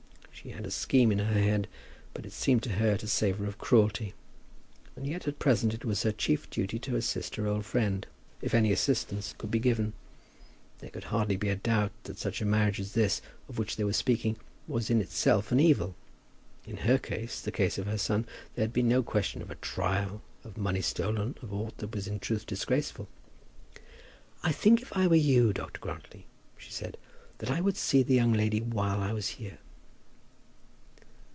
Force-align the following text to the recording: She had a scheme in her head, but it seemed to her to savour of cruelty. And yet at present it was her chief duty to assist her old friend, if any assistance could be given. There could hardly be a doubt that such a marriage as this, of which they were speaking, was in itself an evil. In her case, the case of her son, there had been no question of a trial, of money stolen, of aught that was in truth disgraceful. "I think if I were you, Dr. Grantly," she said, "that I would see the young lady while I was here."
She 0.33 0.49
had 0.49 0.65
a 0.65 0.71
scheme 0.71 1.11
in 1.11 1.19
her 1.19 1.39
head, 1.39 1.67
but 2.15 2.25
it 2.25 2.33
seemed 2.33 2.63
to 2.63 2.71
her 2.71 2.97
to 2.97 3.07
savour 3.07 3.45
of 3.45 3.59
cruelty. 3.59 4.15
And 4.95 5.05
yet 5.05 5.27
at 5.27 5.37
present 5.37 5.71
it 5.75 5.85
was 5.85 6.01
her 6.01 6.11
chief 6.11 6.49
duty 6.49 6.79
to 6.79 6.95
assist 6.95 7.35
her 7.35 7.45
old 7.45 7.63
friend, 7.63 8.07
if 8.41 8.55
any 8.55 8.71
assistance 8.71 9.35
could 9.37 9.51
be 9.51 9.59
given. 9.59 9.93
There 10.79 10.89
could 10.89 11.03
hardly 11.03 11.37
be 11.37 11.49
a 11.49 11.55
doubt 11.55 11.91
that 12.05 12.17
such 12.17 12.41
a 12.41 12.45
marriage 12.45 12.79
as 12.79 12.93
this, 12.93 13.21
of 13.47 13.59
which 13.59 13.75
they 13.75 13.83
were 13.83 13.93
speaking, 13.93 14.35
was 14.67 14.89
in 14.89 14.99
itself 14.99 15.51
an 15.51 15.59
evil. 15.59 15.93
In 16.65 16.77
her 16.77 16.97
case, 16.97 17.39
the 17.39 17.51
case 17.51 17.77
of 17.77 17.85
her 17.85 17.99
son, 17.99 18.25
there 18.55 18.63
had 18.63 18.73
been 18.73 18.87
no 18.87 19.03
question 19.03 19.43
of 19.43 19.51
a 19.51 19.55
trial, 19.55 20.23
of 20.43 20.57
money 20.57 20.81
stolen, 20.81 21.35
of 21.43 21.53
aught 21.53 21.77
that 21.77 21.93
was 21.93 22.07
in 22.07 22.19
truth 22.19 22.47
disgraceful. 22.47 23.07
"I 24.41 24.51
think 24.51 24.81
if 24.81 24.97
I 24.97 25.05
were 25.05 25.13
you, 25.15 25.53
Dr. 25.53 25.79
Grantly," 25.79 26.25
she 26.57 26.71
said, 26.71 26.97
"that 27.37 27.51
I 27.51 27.61
would 27.61 27.77
see 27.77 28.01
the 28.01 28.15
young 28.15 28.33
lady 28.33 28.59
while 28.59 29.01
I 29.01 29.13
was 29.13 29.27
here." 29.37 29.59